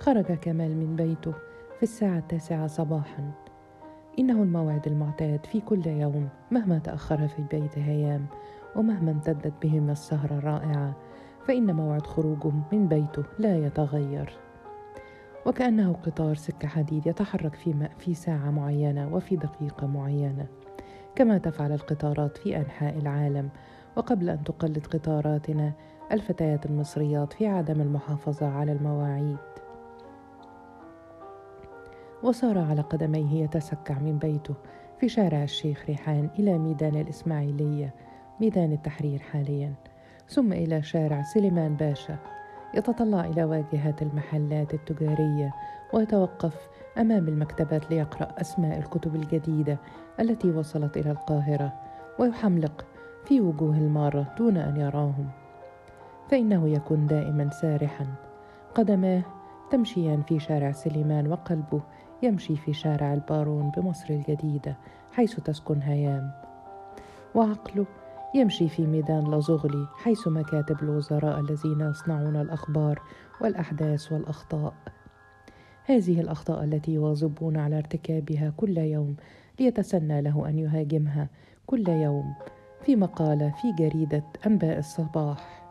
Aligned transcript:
خرج 0.00 0.24
كمال 0.24 0.76
من 0.76 0.96
بيته 0.96 1.32
في 1.76 1.82
الساعة 1.82 2.18
التاسعة 2.18 2.66
صباحا. 2.66 3.30
إنه 4.18 4.42
الموعد 4.42 4.86
المعتاد 4.86 5.46
في 5.46 5.60
كل 5.60 5.86
يوم 5.86 6.28
مهما 6.50 6.78
تأخر 6.78 7.28
في 7.28 7.38
البيت 7.38 7.78
هيام 7.78 8.26
ومهما 8.76 9.10
امتدت 9.10 9.52
بهم 9.62 9.90
السهرة 9.90 10.38
الرائعة 10.38 10.96
فإن 11.46 11.74
موعد 11.74 12.06
خروجه 12.06 12.52
من 12.72 12.88
بيته 12.88 13.24
لا 13.38 13.56
يتغير. 13.56 14.38
وكأنه 15.46 15.92
قطار 15.92 16.34
سكة 16.34 16.68
حديد 16.68 17.06
يتحرك 17.06 17.54
في, 17.54 17.88
في 17.98 18.14
ساعة 18.14 18.50
معينة 18.50 19.14
وفي 19.14 19.36
دقيقة 19.36 19.86
معينة. 19.86 20.46
كما 21.14 21.38
تفعل 21.38 21.72
القطارات 21.72 22.36
في 22.36 22.56
أنحاء 22.56 22.98
العالم. 22.98 23.48
وقبل 23.96 24.30
أن 24.30 24.44
تقلد 24.44 24.86
قطاراتنا 24.86 25.72
الفتيات 26.12 26.66
المصريات 26.66 27.32
في 27.32 27.46
عدم 27.46 27.80
المحافظة 27.80 28.48
على 28.48 28.72
المواعيد. 28.72 29.55
وصار 32.22 32.58
على 32.58 32.80
قدميه 32.80 33.44
يتسكع 33.44 33.98
من 33.98 34.18
بيته 34.18 34.54
في 34.98 35.08
شارع 35.08 35.42
الشيخ 35.42 35.84
ريحان 35.88 36.30
إلى 36.38 36.58
ميدان 36.58 36.96
الإسماعيلية 36.96 37.94
ميدان 38.40 38.72
التحرير 38.72 39.18
حاليا 39.18 39.74
ثم 40.28 40.52
إلى 40.52 40.82
شارع 40.82 41.22
سليمان 41.22 41.76
باشا 41.76 42.18
يتطلع 42.74 43.24
إلى 43.24 43.44
واجهات 43.44 44.02
المحلات 44.02 44.74
التجارية 44.74 45.54
ويتوقف 45.92 46.68
أمام 46.98 47.28
المكتبات 47.28 47.90
ليقرأ 47.90 48.28
أسماء 48.40 48.78
الكتب 48.78 49.14
الجديدة 49.14 49.78
التي 50.20 50.50
وصلت 50.50 50.96
إلى 50.96 51.10
القاهرة 51.10 51.72
ويحملق 52.18 52.86
في 53.24 53.40
وجوه 53.40 53.76
المارة 53.76 54.34
دون 54.38 54.56
أن 54.56 54.76
يراهم. 54.76 55.28
فإنه 56.28 56.68
يكون 56.68 57.06
دائما 57.06 57.50
سارحا 57.50 58.06
قدماه 58.74 59.22
تمشيان 59.70 60.22
في 60.22 60.38
شارع 60.38 60.72
سليمان 60.72 61.26
وقلبه 61.26 61.80
يمشي 62.22 62.56
في 62.56 62.72
شارع 62.72 63.14
البارون 63.14 63.70
بمصر 63.70 64.10
الجديدة 64.10 64.76
حيث 65.12 65.40
تسكن 65.40 65.82
هيام. 65.82 66.30
وعقله 67.34 67.86
يمشي 68.34 68.68
في 68.68 68.86
ميدان 68.86 69.30
لازغلي 69.30 69.86
حيث 69.96 70.28
مكاتب 70.28 70.82
الوزراء 70.82 71.40
الذين 71.40 71.80
يصنعون 71.80 72.36
الأخبار 72.36 73.02
والأحداث 73.40 74.12
والأخطاء. 74.12 74.74
هذه 75.84 76.20
الأخطاء 76.20 76.64
التي 76.64 76.92
يواظبون 76.92 77.56
على 77.56 77.78
ارتكابها 77.78 78.52
كل 78.56 78.78
يوم 78.78 79.16
ليتسنى 79.60 80.22
له 80.22 80.48
أن 80.48 80.58
يهاجمها 80.58 81.28
كل 81.66 81.88
يوم 81.88 82.34
في 82.82 82.96
مقالة 82.96 83.50
في 83.62 83.72
جريدة 83.72 84.24
أنباء 84.46 84.78
الصباح. 84.78 85.66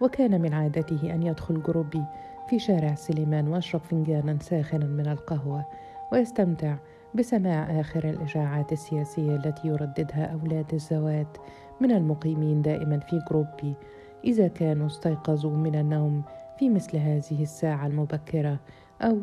وكان 0.00 0.40
من 0.40 0.54
عادته 0.54 1.14
أن 1.14 1.22
يدخل 1.22 1.62
جروبي 1.62 2.02
في 2.48 2.58
شارع 2.58 2.94
سليمان 2.94 3.48
ويشرب 3.48 3.80
فنجانا 3.80 4.38
ساخنا 4.40 4.86
من 4.86 5.06
القهوة 5.08 5.64
ويستمتع 6.12 6.76
بسماع 7.14 7.80
آخر 7.80 8.04
الإشاعات 8.04 8.72
السياسية 8.72 9.36
التي 9.36 9.68
يرددها 9.68 10.24
أولاد 10.24 10.74
الزوات 10.74 11.36
من 11.80 11.90
المقيمين 11.90 12.62
دائما 12.62 12.98
في 12.98 13.20
جروبي 13.30 13.74
إذا 14.24 14.48
كانوا 14.48 14.86
استيقظوا 14.86 15.56
من 15.56 15.74
النوم 15.74 16.22
في 16.58 16.70
مثل 16.70 16.96
هذه 16.96 17.42
الساعة 17.42 17.86
المبكرة 17.86 18.58
أو 19.02 19.18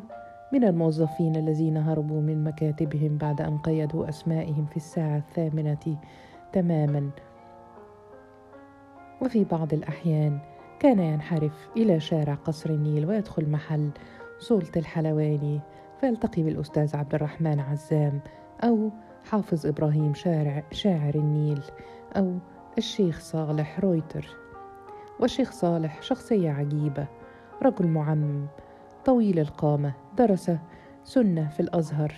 من 0.53 0.63
الموظفين 0.63 1.35
الذين 1.35 1.77
هربوا 1.77 2.21
من 2.21 2.43
مكاتبهم 2.43 3.17
بعد 3.17 3.41
أن 3.41 3.57
قيدوا 3.57 4.09
أسمائهم 4.09 4.65
في 4.65 4.77
الساعة 4.77 5.17
الثامنة 5.17 5.97
تماما. 6.53 7.09
وفي 9.21 9.43
بعض 9.43 9.73
الأحيان 9.73 10.39
كان 10.83 10.99
ينحرف 10.99 11.69
إلى 11.77 11.99
شارع 11.99 12.33
قصر 12.33 12.69
النيل 12.69 13.05
ويدخل 13.05 13.49
محل 13.49 13.89
سلطة 14.39 14.79
الحلواني 14.79 15.61
فيلتقي 15.99 16.43
بالأستاذ 16.43 16.95
عبد 16.95 17.15
الرحمن 17.15 17.59
عزام 17.59 18.19
أو 18.63 18.91
حافظ 19.23 19.65
إبراهيم 19.65 20.13
شارع 20.13 20.63
شاعر 20.71 21.15
النيل 21.15 21.63
أو 22.17 22.37
الشيخ 22.77 23.19
صالح 23.19 23.79
رويتر. 23.79 24.35
والشيخ 25.19 25.51
صالح 25.51 26.01
شخصية 26.01 26.51
عجيبة 26.51 27.07
رجل 27.61 27.87
معمم 27.87 28.47
طويل 29.05 29.39
القامة 29.39 29.93
درس 30.17 30.51
سنة 31.03 31.49
في 31.49 31.59
الأزهر 31.59 32.13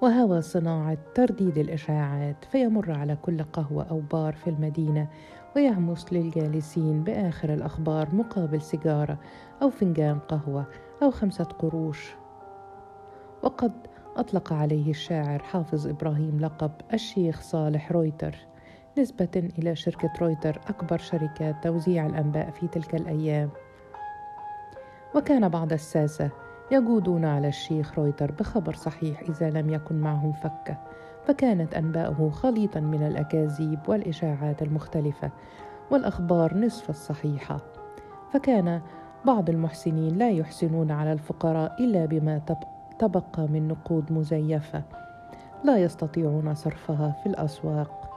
وهوى 0.00 0.40
صناعة 0.42 0.98
ترديد 1.14 1.58
الإشاعات 1.58 2.44
فيمر 2.44 2.92
على 2.92 3.16
كل 3.16 3.42
قهوة 3.42 3.84
أو 3.90 4.00
بار 4.00 4.32
في 4.32 4.50
المدينة 4.50 5.08
ويهمس 5.56 6.12
للجالسين 6.12 7.04
بآخر 7.04 7.54
الأخبار 7.54 8.14
مقابل 8.14 8.62
سيجارة 8.62 9.18
أو 9.62 9.70
فنجان 9.70 10.18
قهوة 10.18 10.64
أو 11.02 11.10
خمسة 11.10 11.44
قروش. 11.44 12.14
وقد 13.42 13.72
أطلق 14.16 14.52
عليه 14.52 14.90
الشاعر 14.90 15.42
حافظ 15.42 15.86
إبراهيم 15.86 16.40
لقب 16.40 16.70
الشيخ 16.92 17.40
صالح 17.40 17.92
رويتر 17.92 18.36
نسبة 18.98 19.28
إلى 19.58 19.76
شركة 19.76 20.12
رويتر 20.20 20.60
أكبر 20.68 20.98
شركات 20.98 21.64
توزيع 21.64 22.06
الأنباء 22.06 22.50
في 22.50 22.68
تلك 22.68 22.94
الأيام. 22.94 23.50
وكان 25.14 25.48
بعض 25.48 25.72
الساسة 25.72 26.30
يجودون 26.70 27.24
على 27.24 27.48
الشيخ 27.48 27.98
رويتر 27.98 28.32
بخبر 28.32 28.74
صحيح 28.74 29.20
إذا 29.20 29.50
لم 29.50 29.70
يكن 29.70 30.00
معهم 30.00 30.32
فكة. 30.32 30.78
فكانت 31.26 31.74
أنباؤه 31.74 32.30
خليطا 32.30 32.80
من 32.80 33.06
الأكاذيب 33.06 33.78
والإشاعات 33.88 34.62
المختلفة 34.62 35.30
والأخبار 35.90 36.56
نصف 36.58 36.90
الصحيحة. 36.90 37.60
فكان 38.32 38.80
بعض 39.24 39.50
المحسنين 39.50 40.18
لا 40.18 40.30
يحسنون 40.30 40.90
على 40.90 41.12
الفقراء 41.12 41.84
إلا 41.84 42.06
بما 42.06 42.40
تبقى 42.98 43.48
من 43.48 43.68
نقود 43.68 44.12
مزيفة. 44.12 44.82
لا 45.64 45.78
يستطيعون 45.78 46.54
صرفها 46.54 47.16
في 47.22 47.28
الأسواق. 47.28 48.08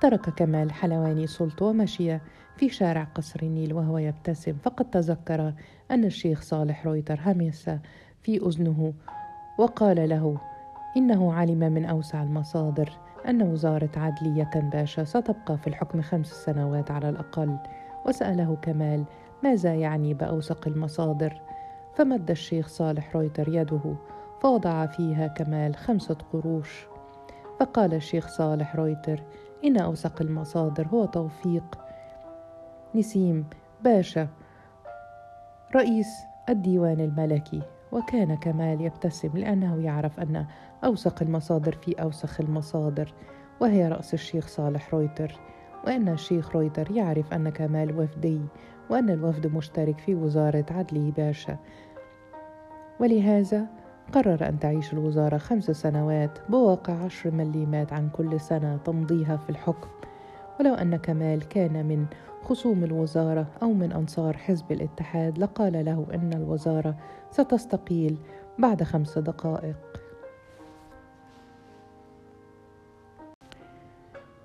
ترك 0.00 0.30
كمال 0.30 0.72
حلواني 0.72 1.26
سلطة 1.26 1.66
ومشي 1.66 2.18
في 2.56 2.68
شارع 2.68 3.04
قصر 3.04 3.40
النيل 3.42 3.72
وهو 3.72 3.98
يبتسم. 3.98 4.56
فقد 4.62 4.90
تذكر 4.90 5.52
أن 5.90 6.04
الشيخ 6.04 6.42
صالح 6.42 6.86
رويتر 6.86 7.20
همس 7.26 7.70
في 8.22 8.46
أذنه 8.46 8.92
وقال 9.58 10.08
له 10.08 10.36
إنه 10.96 11.34
علم 11.34 11.58
من 11.58 11.84
أوسع 11.84 12.22
المصادر 12.22 12.92
أن 13.28 13.42
وزارة 13.42 13.90
عدلية 13.96 14.50
باشا 14.54 15.04
ستبقى 15.04 15.58
في 15.58 15.66
الحكم 15.66 16.02
خمس 16.02 16.26
سنوات 16.26 16.90
على 16.90 17.08
الأقل. 17.08 17.56
وسأله 18.06 18.56
كمال 18.62 19.04
ماذا 19.42 19.74
يعني 19.74 20.14
بأوسق 20.14 20.68
المصادر؟ 20.68 21.40
فمد 21.94 22.30
الشيخ 22.30 22.68
صالح 22.68 23.16
رويتر 23.16 23.48
يده 23.48 23.94
فوضع 24.40 24.86
فيها 24.86 25.26
كمال 25.26 25.76
خمسة 25.76 26.16
قروش. 26.32 26.86
فقال 27.60 27.94
الشيخ 27.94 28.28
صالح 28.28 28.76
رويتر 28.76 29.22
إن 29.64 29.76
أوسق 29.76 30.22
المصادر 30.22 30.86
هو 30.86 31.04
توفيق. 31.04 31.78
نسيم 32.94 33.46
باشا 33.84 34.28
رئيس 35.76 36.08
الديوان 36.48 37.00
الملكي. 37.00 37.62
وكان 37.92 38.34
كمال 38.34 38.80
يبتسم 38.80 39.30
لأنه 39.34 39.82
يعرف 39.82 40.20
أن 40.20 40.46
أوسق 40.84 41.22
المصادر 41.22 41.72
في 41.72 41.92
أوسخ 42.02 42.40
المصادر 42.40 43.12
وهي 43.60 43.88
رأس 43.88 44.14
الشيخ 44.14 44.46
صالح 44.46 44.94
رويتر 44.94 45.40
وأن 45.86 46.08
الشيخ 46.08 46.56
رويتر 46.56 46.90
يعرف 46.90 47.32
أن 47.32 47.48
كمال 47.48 48.00
وفدي 48.00 48.40
وأن 48.90 49.10
الوفد 49.10 49.46
مشترك 49.46 49.98
في 49.98 50.14
وزارة 50.14 50.66
عدلي 50.70 51.10
باشا. 51.10 51.56
ولهذا 53.00 53.66
قرر 54.12 54.48
أن 54.48 54.58
تعيش 54.58 54.92
الوزارة 54.92 55.38
خمس 55.38 55.70
سنوات 55.70 56.38
بواقع 56.48 56.92
عشر 56.92 57.30
مليمات 57.30 57.92
عن 57.92 58.08
كل 58.08 58.40
سنة 58.40 58.76
تمضيها 58.76 59.36
في 59.36 59.50
الحكم. 59.50 59.88
ولو 60.60 60.74
أن 60.74 60.96
كمال 60.96 61.48
كان 61.48 61.86
من 61.86 62.06
خصوم 62.42 62.84
الوزارة 62.84 63.46
أو 63.62 63.72
من 63.72 63.92
أنصار 63.92 64.36
حزب 64.36 64.72
الاتحاد 64.72 65.38
لقال 65.38 65.84
له 65.84 66.06
إن 66.14 66.32
الوزارة 66.32 66.96
ستستقيل 67.30 68.18
بعد 68.58 68.82
خمس 68.82 69.18
دقائق. 69.18 69.76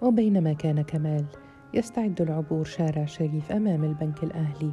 وبينما 0.02 0.54
كان 0.54 0.82
كمال 0.82 1.26
يستعد 1.74 2.22
العبور 2.22 2.64
شارع 2.64 3.06
شريف 3.06 3.52
أمام 3.52 3.84
البنك 3.84 4.24
الأهلي 4.24 4.72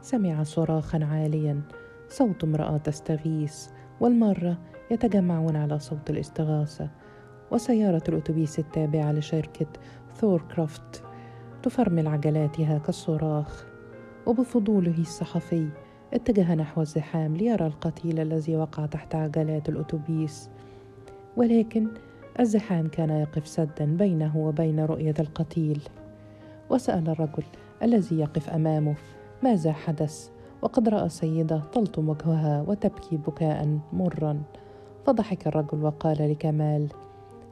سمع 0.00 0.42
صراخا 0.42 1.04
عاليا 1.04 1.62
صوت 2.08 2.44
امرأة 2.44 2.76
تستغيث 2.76 3.68
والمارة 4.00 4.58
يتجمعون 4.90 5.56
على 5.56 5.78
صوت 5.78 6.10
الاستغاثة 6.10 6.90
وسيارة 7.50 8.02
الأتوبيس 8.08 8.58
التابعة 8.58 9.12
لشركة 9.12 9.66
ثور 10.16 10.42
كرافت 10.54 11.02
تفرمل 11.62 12.06
عجلاتها 12.08 12.78
كالصراخ 12.78 13.64
وبفضوله 14.26 14.98
الصحفي 14.98 15.68
اتجه 16.14 16.54
نحو 16.54 16.80
الزحام 16.80 17.36
ليرى 17.36 17.66
القتيل 17.66 18.20
الذي 18.20 18.56
وقع 18.56 18.86
تحت 18.86 19.14
عجلات 19.14 19.68
الأتوبيس. 19.68 20.50
ولكن 21.36 21.88
الزحام 22.40 22.88
كان 22.88 23.10
يقف 23.10 23.48
سدا 23.48 23.84
بينه 23.84 24.36
وبين 24.36 24.80
رؤية 24.80 25.14
القتيل. 25.20 25.82
وسأل 26.70 27.08
الرجل 27.08 27.44
الذي 27.82 28.18
يقف 28.18 28.50
أمامه 28.50 28.94
ماذا 29.42 29.72
حدث؟ 29.72 30.30
وقد 30.62 30.88
رأى 30.88 31.08
سيدة 31.08 31.62
تلطم 31.72 32.08
وجهها 32.08 32.64
وتبكي 32.68 33.16
بكاء 33.16 33.78
مرا. 33.92 34.42
فضحك 35.06 35.46
الرجل 35.46 35.84
وقال 35.84 36.30
لكمال 36.30 36.88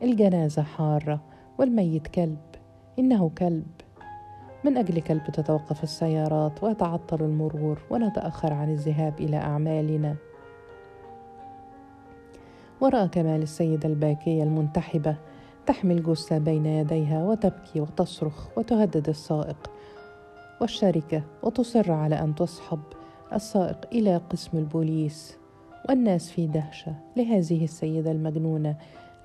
الجنازة 0.02 0.62
حارة 0.62 1.20
والميت 1.58 2.06
كلب. 2.06 2.51
إنه 2.98 3.30
كلب. 3.38 3.66
من 4.64 4.76
أجل 4.76 5.00
كلب 5.00 5.22
تتوقف 5.32 5.82
السيارات 5.82 6.62
ويتعطل 6.62 7.24
المرور 7.24 7.78
ونتأخر 7.90 8.52
عن 8.52 8.70
الذهاب 8.70 9.20
إلى 9.20 9.36
أعمالنا. 9.36 10.16
ورأى 12.80 13.08
كمال 13.08 13.42
السيدة 13.42 13.88
الباكية 13.88 14.42
المنتحبة 14.42 15.16
تحمل 15.66 16.02
جثة 16.02 16.38
بين 16.38 16.66
يديها 16.66 17.24
وتبكي 17.24 17.80
وتصرخ 17.80 18.58
وتهدد 18.58 19.08
السائق 19.08 19.70
والشركة 20.60 21.22
وتصر 21.42 21.92
على 21.92 22.14
أن 22.20 22.34
تصحب 22.34 22.80
السائق 23.32 23.78
إلى 23.92 24.16
قسم 24.16 24.58
البوليس 24.58 25.36
والناس 25.88 26.30
في 26.30 26.46
دهشة 26.46 26.94
لهذه 27.16 27.64
السيدة 27.64 28.10
المجنونة 28.10 28.76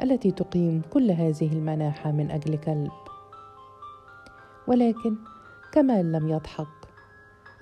التي 0.04 0.32
تقيم 0.32 0.82
كل 0.94 1.12
هذه 1.12 1.54
المناحة 1.54 2.12
من 2.12 2.32
أجل 2.32 2.58
كلب. 2.58 2.92
ولكن 4.68 5.16
كمال 5.72 6.12
لم 6.12 6.30
يضحك 6.30 6.68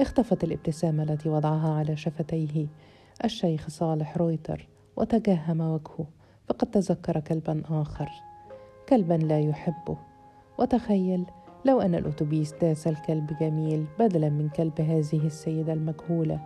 اختفت 0.02 0.44
الابتسامة 0.44 1.04
التي 1.04 1.30
وضعها 1.30 1.74
على 1.74 1.98
شفتيه. 1.98 2.68
الشيخ 3.26 3.70
صالح 3.70 4.18
رويتر 4.18 4.68
وتجهم 4.96 5.62
وجهه 5.62 6.06
فقد 6.48 6.72
تذكر 6.72 7.20
كلبا 7.20 7.62
آخر. 7.70 8.10
كلبا 8.90 9.14
لا 9.14 9.40
يحبه. 9.40 9.98
وتخيل 10.58 11.26
لو 11.66 11.82
أن 11.82 11.96
الأتوبيس 11.96 12.54
داس 12.54 12.88
الكلب 12.88 13.38
جميل 13.42 13.86
بدلا 14.00 14.30
من 14.30 14.50
كلب 14.50 14.82
هذه 14.82 15.26
السيدة 15.28 15.74
المجهولة 15.74 16.40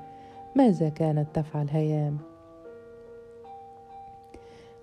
ماذا 0.56 0.90
كانت 0.90 1.28
تفعل 1.34 1.70
هيام؟ 1.70 2.18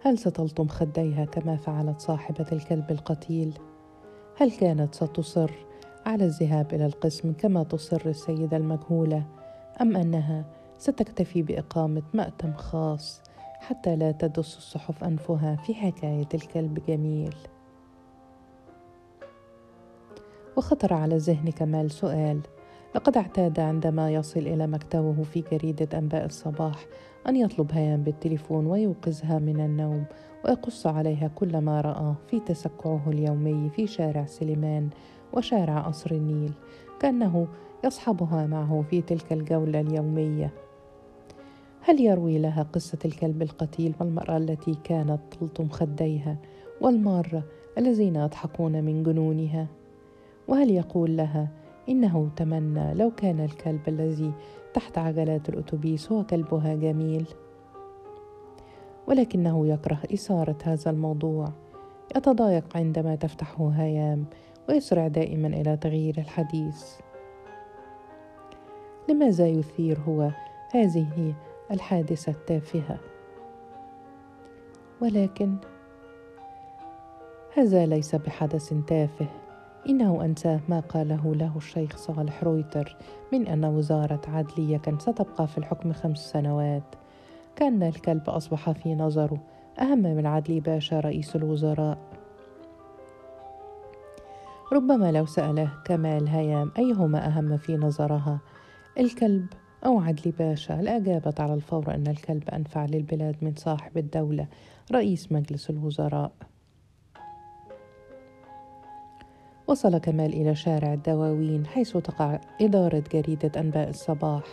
هل 0.03 0.19
ستلطم 0.19 0.69
خديها 0.69 1.25
كما 1.25 1.57
فعلت 1.57 2.01
صاحبة 2.01 2.47
الكلب 2.53 2.91
القتيل؟ 2.91 3.59
هل 4.39 4.51
كانت 4.51 4.95
ستصر 4.95 5.51
على 6.07 6.25
الذهاب 6.25 6.75
إلى 6.75 6.87
القسم 6.87 7.33
كما 7.33 7.63
تصر 7.63 8.03
السيدة 8.07 8.57
المجهولة 8.57 9.23
أم 9.81 9.97
أنها 9.97 10.45
ستكتفي 10.79 11.43
بإقامة 11.43 12.03
مأتم 12.15 12.53
خاص 12.53 13.23
حتى 13.61 13.97
لا 13.97 14.13
تدس 14.13 14.57
الصحف 14.57 15.05
أنفها 15.05 15.57
في 15.57 15.75
حكاية 15.75 16.29
الكلب 16.35 16.79
جميل؟ 16.89 17.35
وخطر 20.57 20.95
على 20.95 21.17
ذهن 21.17 21.51
كمال 21.51 21.91
سؤال 21.91 22.41
لقد 22.95 23.17
اعتاد 23.17 23.61
عندما 23.61 24.11
يصل 24.11 24.41
إلى 24.41 24.67
مكتبه 24.67 25.23
في 25.23 25.45
جريدة 25.53 25.99
أنباء 25.99 26.25
الصباح 26.25 26.87
أن 27.29 27.37
يطلب 27.37 27.73
هيام 27.73 28.03
بالتليفون 28.03 28.67
ويوقظها 28.67 29.39
من 29.39 29.61
النوم 29.61 30.05
ويقص 30.47 30.87
عليها 30.87 31.31
كل 31.35 31.59
ما 31.59 31.81
رآه 31.81 32.15
في 32.31 32.41
تسكعه 32.41 33.03
اليومي 33.07 33.71
في 33.71 33.87
شارع 33.87 34.27
سليمان 34.27 34.89
وشارع 35.33 35.81
قصر 35.81 36.11
النيل 36.11 36.53
كأنه 37.01 37.47
يصحبها 37.85 38.47
معه 38.47 38.85
في 38.91 39.03
تلك 39.03 39.33
الجولة 39.33 39.81
اليومية. 39.81 40.51
هل 41.81 42.01
يروي 42.01 42.39
لها 42.39 42.63
قصة 42.63 42.99
الكلب 43.05 43.43
القتيل 43.43 43.95
والمرأة 44.01 44.37
التي 44.37 44.75
كانت 44.85 45.21
تلطم 45.31 45.69
خديها 45.69 46.37
والمارة 46.81 47.43
الذين 47.79 48.17
يضحكون 48.17 48.85
من 48.85 49.03
جنونها؟ 49.03 49.67
وهل 50.49 50.71
يقول 50.71 51.17
لها 51.17 51.49
إنه 51.89 52.31
تمنى 52.37 52.95
لو 52.95 53.11
كان 53.11 53.41
الكلب 53.41 53.81
الذي 53.89 54.33
تحت 54.75 54.99
عجلات 54.99 55.49
الأتوبيس 55.49 56.13
هو 56.13 56.25
كلبها 56.25 56.75
جميل؟ 56.75 57.27
ولكنه 59.07 59.67
يكره 59.67 59.99
إثارة 60.15 60.57
هذا 60.65 60.91
الموضوع. 60.91 61.53
يتضايق 62.17 62.77
عندما 62.77 63.17
تفتحه 63.17 63.69
هيام 63.69 64.25
ويسرع 64.69 65.09
دائما 65.09 65.49
إلى 65.49 65.77
تغيير 65.77 66.19
الحديث. 66.19 66.85
لماذا 69.09 69.49
يثير 69.49 69.99
هو 69.99 70.31
هذه 70.71 71.35
الحادثة 71.71 72.33
التافهة؟ 72.33 72.99
ولكن 75.03 75.57
هذا 77.57 77.87
ليس 77.87 78.15
بحدث 78.15 78.75
تافه. 78.87 79.27
إنه 79.89 80.25
أنساه 80.25 80.61
ما 80.69 80.81
قاله 80.81 81.35
له 81.35 81.57
الشيخ 81.57 81.97
صالح 81.97 82.45
رويتر 82.45 82.97
من 83.33 83.47
أن 83.47 83.65
وزارة 83.65 84.21
عدلية 84.29 84.77
كان 84.77 84.99
ستبقى 84.99 85.47
في 85.47 85.59
الحكم 85.59 85.93
خمس 85.93 86.19
سنوات. 86.19 87.06
كأن 87.57 87.83
الكلب 87.83 88.31
أصبح 88.31 88.71
في 88.71 88.95
نظره. 88.95 89.41
أهم 89.81 89.99
من 89.99 90.27
عدلي 90.27 90.61
باشا 90.61 91.01
رئيس 91.01 91.37
الوزراء. 91.37 91.99
ربما 94.73 95.13
لو 95.13 95.27
سأله 95.27 95.71
كمال 95.85 96.29
هيام 96.29 96.73
أيهما 96.79 97.27
أهم 97.27 97.57
في 97.57 97.77
نظرها. 97.77 98.39
الكلب 98.99 99.47
أو 99.87 100.01
عدلي 100.01 100.33
باشا 100.39 100.73
لأجابت 100.73 101.41
على 101.41 101.55
الفور 101.55 101.95
أن 101.95 102.07
الكلب 102.07 102.51
أنفع 102.51 102.85
للبلاد 102.85 103.37
من 103.43 103.55
صاحب 103.57 103.99
الدولة 103.99 104.47
رئيس 104.93 105.33
مجلس 105.33 105.71
الوزراء. 105.71 106.33
وصل 109.67 109.99
كمال 109.99 110.33
إلى 110.33 110.55
شارع 110.55 110.93
الدواوين 110.95 111.67
حيث 111.67 111.97
تقع 111.97 112.41
إدارة 112.61 113.03
جريدة 113.13 113.61
أنباء 113.61 113.89
الصباح. 113.89 114.45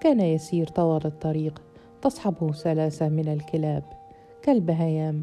كان 0.00 0.20
يسير 0.20 0.66
طوال 0.66 1.06
الطريق. 1.06 1.62
تصحبه 2.04 2.52
ثلاثة 2.52 3.08
من 3.08 3.28
الكلاب 3.28 3.82
كلب 4.44 4.70
هيام 4.70 5.22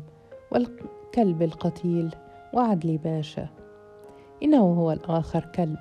والكلب 0.51 1.41
القتيل 1.41 2.15
وعدلي 2.53 2.97
باشا. 2.97 3.47
إنه 4.43 4.57
هو 4.57 4.91
الآخر 4.91 5.45
كلب. 5.55 5.77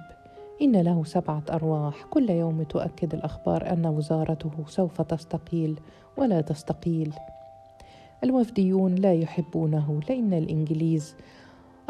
إن 0.63 0.77
له 0.77 1.05
سبعة 1.05 1.43
أرواح. 1.51 2.05
كل 2.11 2.31
يوم 2.31 2.63
تؤكد 2.63 3.15
الأخبار 3.15 3.73
أن 3.73 3.87
وزارته 3.87 4.51
سوف 4.67 5.03
تستقيل 5.03 5.81
ولا 6.17 6.41
تستقيل. 6.41 7.13
الوفديون 8.25 8.95
لا 8.95 9.15
يحبونه. 9.15 10.01
لأن 10.09 10.33
الإنجليز 10.33 11.17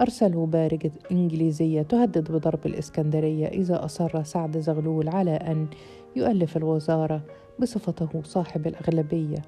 أرسلوا 0.00 0.46
بارجة 0.46 0.92
إنجليزية 1.12 1.82
تهدد 1.82 2.32
بضرب 2.32 2.66
الإسكندرية 2.66 3.46
إذا 3.46 3.84
أصر 3.84 4.22
سعد 4.22 4.58
زغلول 4.58 5.08
على 5.08 5.34
أن 5.34 5.66
يؤلف 6.16 6.56
الوزارة. 6.56 7.22
بصفته 7.60 8.22
صاحب 8.24 8.66
الأغلبية. 8.66 9.42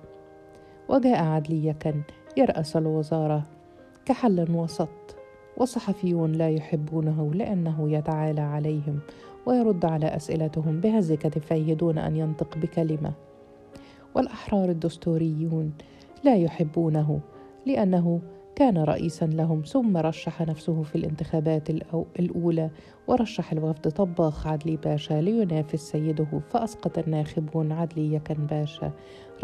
وجاء 0.88 1.24
عدلي 1.24 1.74
كان 1.80 2.02
يرأس 2.36 2.76
الوزارة 2.76 3.42
كحل 4.04 4.46
وسط 4.56 4.88
وصحفيون 5.56 6.32
لا 6.32 6.50
يحبونه 6.50 7.34
لأنه 7.34 7.92
يتعالى 7.92 8.40
عليهم 8.40 8.98
ويرد 9.46 9.84
على 9.84 10.06
أسئلتهم 10.06 10.80
بهز 10.80 11.12
كتفيه 11.12 11.74
دون 11.74 11.98
أن 11.98 12.16
ينطق 12.16 12.58
بكلمة. 12.58 13.12
والأحرار 14.14 14.68
الدستوريون 14.68 15.72
لا 16.24 16.36
يحبونه 16.36 17.20
لأنه 17.66 18.20
كان 18.54 18.78
رئيسا 18.78 19.24
لهم 19.24 19.62
ثم 19.62 19.96
رشح 19.96 20.42
نفسه 20.42 20.82
في 20.82 20.94
الانتخابات 20.94 21.70
الأولى 22.18 22.70
ورشح 23.06 23.52
الوفد 23.52 23.90
طباخ 23.90 24.46
عدلي 24.46 24.76
باشا 24.76 25.14
لينافس 25.14 25.90
سيده 25.90 26.40
فأسقط 26.50 26.98
الناخبون 26.98 27.72
عدلي 27.72 28.14
يكن 28.14 28.46
باشا 28.46 28.92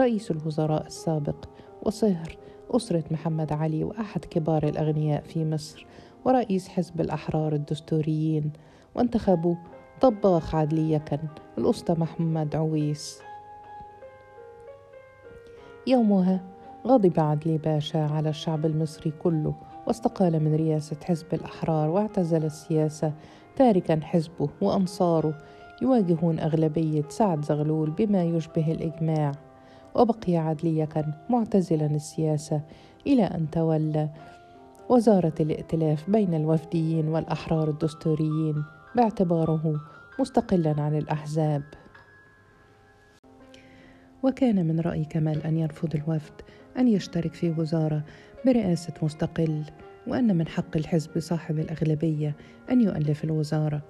رئيس 0.01 0.31
الوزراء 0.31 0.87
السابق 0.87 1.45
وصهر 1.83 2.37
أسرة 2.71 3.05
محمد 3.11 3.53
علي 3.53 3.85
وأحد 3.85 4.25
كبار 4.25 4.69
الأغنياء 4.69 5.23
في 5.23 5.45
مصر 5.45 5.87
ورئيس 6.25 6.69
حزب 6.69 7.01
الأحرار 7.01 7.53
الدستوريين 7.53 8.53
وانتخبوا 8.95 9.55
طباخ 10.01 10.55
عدلي 10.55 10.93
يكن 10.93 11.19
الأسطى 11.59 11.93
محمد 11.93 12.57
عويس. 12.57 13.21
يومها 15.87 16.58
غضب 16.89 17.21
عدلي 17.21 17.59
باشا 17.59 17.99
على 17.99 18.29
الشعب 18.29 18.67
المصري 18.67 19.13
كله 19.23 19.55
واستقال 19.87 20.45
من 20.45 20.55
رئاسة 20.55 20.97
حزب 21.05 21.27
الأحرار 21.35 21.89
واعتزل 21.89 22.45
السياسة 22.45 23.13
تاركا 23.57 24.01
حزبه 24.03 24.49
وأنصاره 24.61 25.39
يواجهون 25.83 26.39
أغلبية 26.39 27.05
سعد 27.09 27.45
زغلول 27.45 27.91
بما 27.91 28.25
يشبه 28.25 28.73
الإجماع. 28.73 29.33
وبقي 29.95 30.37
عدلي 30.37 30.87
كان 30.87 31.13
معتزلا 31.31 31.87
السياسة 31.87 32.61
إلى 33.07 33.25
أن 33.25 33.51
تولى 33.51 34.09
وزارة 34.89 35.35
الائتلاف 35.41 36.11
بين 36.11 36.35
الوفديين 36.35 37.09
والأحرار 37.09 37.69
الدستوريين 37.71 38.65
باعتباره 38.97 39.81
مستقلا 40.21 40.75
عن 40.79 40.99
الأحزاب. 40.99 41.63
وكان 44.23 44.67
من 44.67 44.81
رأي 44.81 45.05
كمال 45.05 45.43
أن 45.43 45.57
يرفض 45.57 45.95
الوفد 45.95 46.33
أن 46.79 46.89
يشترك 46.89 47.35
في 47.35 47.51
وزارة 47.51 48.05
برئاسة 48.47 48.93
مستقل 49.03 49.63
وأن 50.07 50.37
من 50.37 50.49
حق 50.49 50.77
الحزب 50.77 51.19
صاحب 51.19 51.59
الأغلبية 51.59 52.35
أن 52.71 52.81
يؤلف 52.81 53.25
الوزارة. 53.25 53.83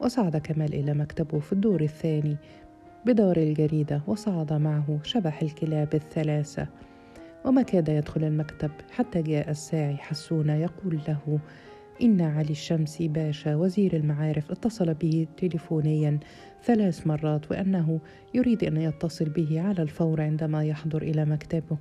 وصعد 0.00 0.36
كمال 0.36 0.74
إلى 0.74 0.94
مكتبه 0.94 1.38
في 1.38 1.52
الدور 1.52 1.80
الثاني 1.80 2.36
بدور 3.06 3.36
الجريدة 3.36 4.02
وصعد 4.06 4.52
معه 4.52 4.98
شبح 5.02 5.42
الكلاب 5.42 5.94
الثلاثة. 5.94 6.66
وما 7.44 7.62
كاد 7.62 7.88
يدخل 7.88 8.24
المكتب 8.24 8.70
حتى 8.90 9.22
جاء 9.22 9.50
الساعي 9.50 9.96
حسون 9.96 10.48
يقول 10.48 11.00
له 11.08 11.38
إن 12.02 12.20
علي 12.20 12.50
الشمسي 12.50 13.08
باشا 13.08 13.56
وزير 13.56 13.96
المعارف 13.96 14.50
اتصل 14.50 14.94
به 14.94 15.26
تليفونيا 15.36 16.18
ثلاث 16.64 17.06
مرات 17.06 17.50
وأنه 17.50 18.00
يريد 18.34 18.64
أن 18.64 18.76
يتصل 18.76 19.24
به 19.24 19.60
على 19.60 19.82
الفور 19.82 20.20
عندما 20.20 20.64
يحضر 20.64 21.02
إلى 21.02 21.24
مكتبه. 21.24 21.76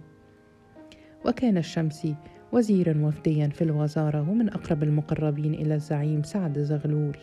وكان 1.25 1.57
الشمسي 1.57 2.15
وزيرا 2.51 3.05
وفديا 3.05 3.47
في 3.47 3.63
الوزارة 3.63 4.29
ومن 4.29 4.49
أقرب 4.49 4.83
المقربين 4.83 5.53
إلى 5.53 5.75
الزعيم 5.75 6.23
سعد 6.23 6.59
زغلول. 6.59 7.17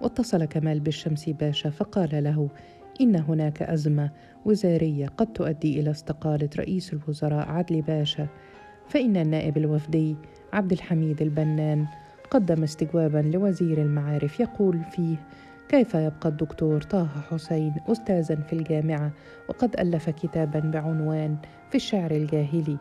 واتصل 0.00 0.44
كمال 0.44 0.80
بالشمسي 0.80 1.32
باشا 1.32 1.70
فقال 1.70 2.24
له 2.24 2.48
إن 3.00 3.16
هناك 3.16 3.62
أزمة 3.62 4.10
وزارية 4.44 5.06
قد 5.06 5.32
تؤدي 5.32 5.80
إلى 5.80 5.90
استقالة 5.90 6.48
رئيس 6.58 6.92
الوزراء 6.92 7.48
عدلي 7.48 7.82
باشا. 7.82 8.26
فإن 8.88 9.16
النائب 9.16 9.56
الوفدي 9.56 10.16
عبد 10.52 10.72
الحميد 10.72 11.22
البنان 11.22 11.86
قدم 12.30 12.62
استجوابا 12.62 13.18
لوزير 13.18 13.82
المعارف 13.82 14.40
يقول 14.40 14.80
فيه 14.90 15.16
كيف 15.68 15.94
يبقى 15.94 16.28
الدكتور 16.28 16.82
طه 16.82 17.08
حسين 17.30 17.74
أستاذا 17.88 18.36
في 18.36 18.52
الجامعة 18.52 19.12
وقد 19.48 19.80
ألف 19.80 20.10
كتابا 20.10 20.60
بعنوان 20.60 21.36
في 21.72 21.76
الشعر 21.78 22.10
الجاهلي 22.10 22.78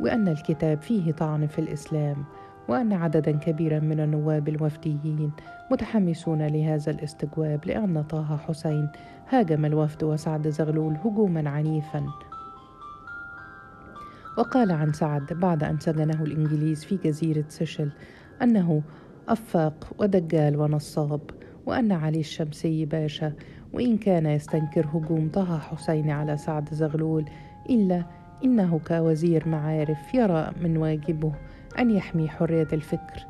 وأن 0.00 0.28
الكتاب 0.28 0.82
فيه 0.82 1.12
طعن 1.12 1.46
في 1.46 1.58
الإسلام 1.58 2.24
وأن 2.68 2.92
عددا 2.92 3.30
كبيرا 3.30 3.78
من 3.78 4.00
النواب 4.00 4.48
الوفديين 4.48 5.32
متحمسون 5.70 6.46
لهذا 6.46 6.90
الاستجواب 6.90 7.66
لأن 7.66 8.02
طه 8.02 8.36
حسين 8.36 8.88
هاجم 9.28 9.64
الوفد 9.64 10.04
وسعد 10.04 10.48
زغلول 10.48 10.96
هجوما 11.04 11.50
عنيفا. 11.50 12.06
وقال 14.38 14.72
عن 14.72 14.92
سعد 14.92 15.32
بعد 15.32 15.64
أن 15.64 15.78
سجنه 15.78 16.22
الإنجليز 16.22 16.84
في 16.84 16.96
جزيرة 16.96 17.44
سيشل 17.48 17.90
أنه 18.42 18.82
أفاق 19.28 19.92
ودجال 19.98 20.56
ونصاب 20.56 21.20
وأن 21.66 21.92
علي 21.92 22.20
الشمسي 22.20 22.84
باشا 22.84 23.32
وإن 23.72 23.98
كان 23.98 24.26
يستنكر 24.26 24.86
هجوم 24.86 25.30
طه 25.32 25.58
حسين 25.58 26.10
على 26.10 26.36
سعد 26.36 26.74
زغلول 26.74 27.24
إلا 27.70 28.04
إنه 28.44 28.80
كوزير 28.88 29.48
معارف 29.48 30.14
يرى 30.14 30.50
من 30.60 30.76
واجبه 30.76 31.32
أن 31.78 31.90
يحمي 31.90 32.28
حرية 32.28 32.68
الفكر 32.72 33.26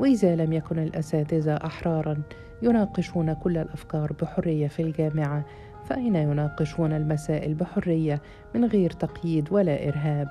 وإذا 0.00 0.36
لم 0.36 0.52
يكن 0.52 0.78
الأساتذة 0.78 1.54
أحرارا 1.54 2.22
يناقشون 2.62 3.32
كل 3.32 3.58
الأفكار 3.58 4.12
بحرية 4.12 4.68
في 4.68 4.82
الجامعة 4.82 5.44
فأين 5.84 6.16
يناقشون 6.16 6.92
المسائل 6.92 7.54
بحرية 7.54 8.22
من 8.54 8.64
غير 8.64 8.90
تقييد 8.90 9.52
ولا 9.52 9.88
إرهاب؟ 9.88 10.28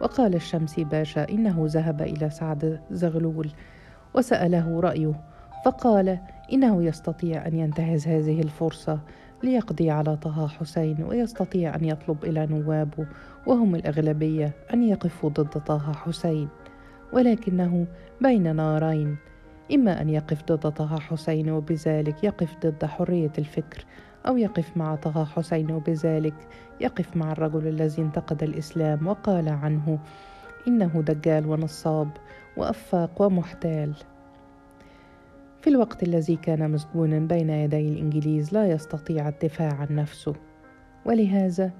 وقال 0.00 0.34
الشمسي 0.34 0.84
باشا 0.84 1.28
إنه 1.28 1.66
ذهب 1.68 2.02
إلى 2.02 2.30
سعد 2.30 2.80
زغلول 2.90 3.50
وسأله 4.14 4.80
رأيه 4.80 5.20
فقال 5.64 6.18
إنه 6.52 6.84
يستطيع 6.84 7.46
أن 7.46 7.54
ينتهز 7.54 8.08
هذه 8.08 8.40
الفرصة 8.40 9.00
ليقضي 9.42 9.90
على 9.90 10.16
طه 10.16 10.48
حسين 10.48 11.02
ويستطيع 11.02 11.74
أن 11.74 11.84
يطلب 11.84 12.24
إلى 12.24 12.46
نوابه 12.46 13.06
وهم 13.46 13.74
الأغلبية 13.74 14.52
أن 14.74 14.82
يقفوا 14.82 15.30
ضد 15.30 15.60
طه 15.60 15.92
حسين 15.92 16.48
ولكنه 17.12 17.86
بين 18.20 18.56
نارين 18.56 19.16
إما 19.74 20.02
أن 20.02 20.08
يقف 20.08 20.42
ضد 20.44 20.72
طه 20.72 20.98
حسين 20.98 21.50
وبذلك 21.50 22.24
يقف 22.24 22.56
ضد 22.66 22.84
حرية 22.84 23.32
الفكر 23.38 23.84
أو 24.26 24.36
يقف 24.36 24.76
مع 24.76 24.94
طه 24.94 25.24
حسين 25.24 25.70
وبذلك 25.70 26.34
يقف 26.80 27.16
مع 27.16 27.32
الرجل 27.32 27.66
الذي 27.66 28.02
انتقد 28.02 28.42
الإسلام 28.42 29.06
وقال 29.06 29.48
عنه 29.48 29.98
إنه 30.68 31.02
دجال 31.06 31.46
ونصاب 31.46 32.08
وأفاق 32.56 33.22
ومحتال. 33.22 33.94
في 35.60 35.70
الوقت 35.70 36.02
الذي 36.02 36.36
كان 36.36 36.70
مسجونا 36.70 37.18
بين 37.18 37.50
يدي 37.50 37.88
الإنجليز 37.88 38.52
لا 38.52 38.70
يستطيع 38.70 39.28
الدفاع 39.28 39.74
عن 39.74 39.86
نفسه. 39.90 40.34
ولهذا 41.04 41.72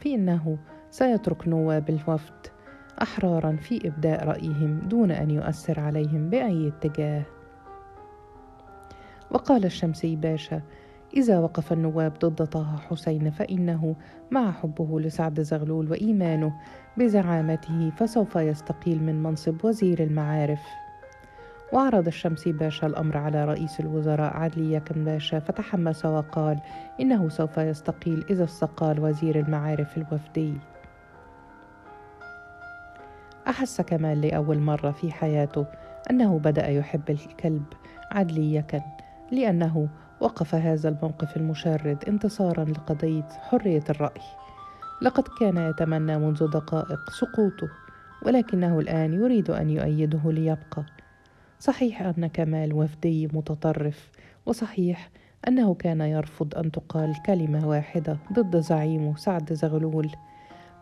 فإنه 0.00 0.58
سيترك 0.90 1.48
نواب 1.48 1.90
الوفد 1.90 2.46
أحرارا 3.02 3.56
في 3.56 3.88
إبداء 3.88 4.24
رأيهم 4.24 4.78
دون 4.78 5.10
أن 5.10 5.30
يؤثر 5.30 5.80
عليهم 5.80 6.30
بأي 6.30 6.68
اتجاه. 6.68 7.22
وقال 9.30 9.64
الشمسي 9.64 10.16
باشا 10.16 10.62
إذا 11.16 11.38
وقف 11.38 11.72
النواب 11.72 12.12
ضد 12.18 12.46
طه 12.46 12.76
حسين 12.76 13.30
فإنه 13.30 13.96
مع 14.30 14.52
حبه 14.52 15.00
لسعد 15.00 15.40
زغلول 15.40 15.90
وإيمانه 15.90 16.52
بزعامته 16.96 17.90
فسوف 17.90 18.36
يستقيل 18.36 19.02
من 19.02 19.22
منصب 19.22 19.64
وزير 19.64 20.02
المعارف. 20.02 20.60
وعرض 21.72 22.06
الشمسي 22.06 22.52
باشا 22.52 22.86
الأمر 22.86 23.16
على 23.16 23.44
رئيس 23.44 23.80
الوزراء 23.80 24.36
عدلي 24.36 24.72
يكن 24.72 25.04
باشا 25.04 25.38
فتحمس 25.38 26.04
وقال 26.04 26.60
إنه 27.00 27.28
سوف 27.28 27.58
يستقيل 27.58 28.24
إذا 28.30 28.44
استقال 28.44 29.00
وزير 29.00 29.40
المعارف 29.40 29.96
الوفدي. 29.96 30.58
أحس 33.48 33.80
كمال 33.80 34.20
لأول 34.20 34.58
مرة 34.58 34.90
في 34.90 35.12
حياته 35.12 35.66
أنه 36.10 36.38
بدأ 36.38 36.68
يحب 36.68 37.10
الكلب 37.10 37.64
عدلي 38.12 38.54
يكن 38.54 38.80
لأنه 39.32 39.88
وقف 40.20 40.54
هذا 40.54 40.88
الموقف 40.88 41.36
المشرد 41.36 42.04
انتصارا 42.08 42.64
لقضية 42.64 43.28
حرية 43.50 43.84
الرأي. 43.90 44.22
لقد 45.02 45.24
كان 45.40 45.56
يتمنى 45.56 46.18
منذ 46.18 46.50
دقائق 46.50 47.10
سقوطه 47.10 47.68
ولكنه 48.26 48.78
الآن 48.78 49.14
يريد 49.14 49.50
أن 49.50 49.70
يؤيده 49.70 50.32
ليبقى. 50.32 50.84
صحيح 51.60 52.02
أن 52.02 52.26
كمال 52.26 52.72
وفدي 52.72 53.26
متطرف 53.26 54.10
وصحيح 54.46 55.10
أنه 55.48 55.74
كان 55.74 56.00
يرفض 56.00 56.54
أن 56.58 56.70
تقال 56.70 57.14
كلمة 57.26 57.68
واحدة 57.68 58.18
ضد 58.32 58.60
زعيمه 58.60 59.16
سعد 59.16 59.52
زغلول. 59.52 60.10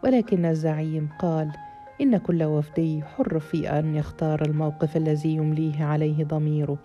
ولكن 0.04 0.44
الزعيم 0.44 1.08
قال 1.18 1.52
إن 2.00 2.16
كل 2.16 2.42
وفدي 2.42 3.02
حر 3.02 3.38
في 3.38 3.70
أن 3.78 3.94
يختار 3.94 4.42
الموقف 4.42 4.96
الذي 4.96 5.34
يمليه 5.34 5.84
عليه 5.84 6.24
ضميره 6.24 6.78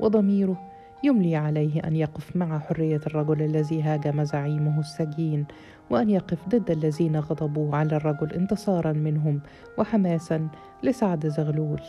وضميره 0.00 0.70
يملي 1.04 1.36
عليه 1.36 1.80
أن 1.80 1.96
يقف 1.96 2.36
مع 2.36 2.58
حرية 2.58 3.00
الرجل 3.06 3.42
الذي 3.42 3.82
هاجم 3.82 4.24
زعيمه 4.24 4.80
السجين 4.80 5.44
وأن 5.90 6.10
يقف 6.10 6.48
ضد 6.48 6.70
الذين 6.70 7.16
غضبوا 7.16 7.76
على 7.76 7.96
الرجل 7.96 8.32
انتصارا 8.32 8.92
منهم 8.92 9.40
وحماسا 9.78 10.48
لسعد 10.82 11.26
زغلول. 11.26 11.80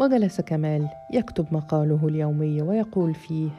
وجلس 0.00 0.40
كمال 0.40 0.88
يكتب 1.12 1.46
مقاله 1.50 2.00
اليومي 2.08 2.62
ويقول 2.62 3.14
فيه 3.14 3.50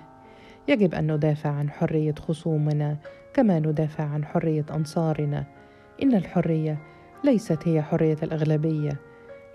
يجب 0.67 0.93
أن 0.93 1.11
ندافع 1.11 1.49
عن 1.49 1.69
حرية 1.69 2.15
خصومنا 2.15 2.97
كما 3.33 3.59
ندافع 3.59 4.03
عن 4.03 4.25
حرية 4.25 4.65
أنصارنا. 4.71 5.43
إن 6.03 6.15
الحرية 6.15 6.77
ليست 7.23 7.67
هي 7.67 7.81
حرية 7.81 8.17
الأغلبية. 8.23 8.91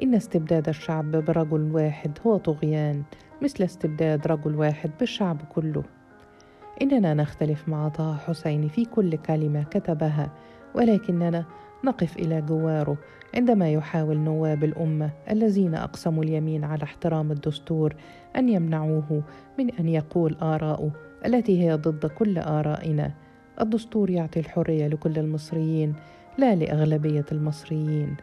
إن 0.02 0.14
استبداد 0.14 0.68
الشعب 0.68 1.10
برجل 1.10 1.72
واحد 1.72 2.18
هو 2.26 2.36
طغيان 2.36 3.02
مثل 3.42 3.64
استبداد 3.64 4.26
رجل 4.26 4.54
واحد 4.54 4.90
بالشعب 5.00 5.38
كله. 5.54 5.82
إننا 6.82 7.14
نختلف 7.14 7.68
مع 7.68 7.88
طه 7.88 8.16
حسين 8.16 8.68
في 8.68 8.84
كل 8.84 9.16
كلمة 9.16 9.62
كتبها 9.62 10.30
ولكننا 10.74 11.44
نقف 11.84 12.16
إلى 12.16 12.40
جواره 12.40 12.96
عندما 13.34 13.72
يحاول 13.72 14.16
نواب 14.16 14.64
الأمة 14.64 15.10
الذين 15.30 15.74
أقسموا 15.74 16.24
اليمين 16.24 16.64
على 16.64 16.82
احترام 16.82 17.32
الدستور 17.32 17.94
أن 18.36 18.48
يمنعوه 18.48 19.22
من 19.58 19.70
أن 19.70 19.88
يقول 19.88 20.36
آراءه 20.42 20.90
التي 21.26 21.62
هي 21.62 21.74
ضد 21.74 22.06
كل 22.06 22.38
آرائنا. 22.38 23.12
الدستور 23.60 24.10
يعطي 24.10 24.40
الحرية 24.40 24.86
لكل 24.86 25.18
المصريين 25.18 25.94
لا 26.38 26.54
لأغلبية 26.54 27.24
المصريين. 27.32 28.16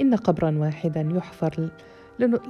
إن 0.00 0.14
قبرا 0.14 0.58
واحدا 0.58 1.00
يحفر 1.00 1.70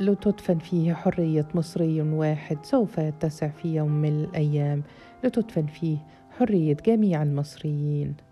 لتدفن 0.00 0.58
فيه 0.58 0.94
حرية 0.94 1.46
مصري 1.54 2.02
واحد 2.02 2.58
سوف 2.62 2.98
يتسع 2.98 3.48
في 3.48 3.74
يوم 3.74 3.90
من 3.90 4.24
الأيام 4.24 4.82
لتدفن 5.24 5.66
فيه 5.66 5.98
حرية 6.38 6.76
جميع 6.86 7.22
المصريين. 7.22 8.27